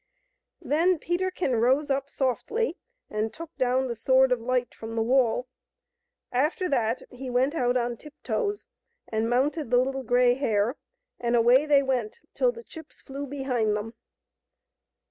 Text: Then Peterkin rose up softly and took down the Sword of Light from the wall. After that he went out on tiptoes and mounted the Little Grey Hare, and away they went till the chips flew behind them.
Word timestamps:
Then 0.63 0.97
Peterkin 0.97 1.57
rose 1.57 1.91
up 1.91 2.09
softly 2.09 2.75
and 3.07 3.31
took 3.31 3.55
down 3.57 3.85
the 3.85 3.95
Sword 3.95 4.31
of 4.31 4.41
Light 4.41 4.73
from 4.73 4.95
the 4.95 5.01
wall. 5.03 5.47
After 6.31 6.67
that 6.69 7.03
he 7.11 7.29
went 7.29 7.53
out 7.53 7.77
on 7.77 7.97
tiptoes 7.97 8.65
and 9.07 9.29
mounted 9.29 9.69
the 9.69 9.77
Little 9.77 10.01
Grey 10.01 10.33
Hare, 10.33 10.75
and 11.19 11.35
away 11.35 11.67
they 11.67 11.83
went 11.83 12.19
till 12.33 12.51
the 12.51 12.63
chips 12.63 12.99
flew 12.99 13.27
behind 13.27 13.77
them. 13.77 13.93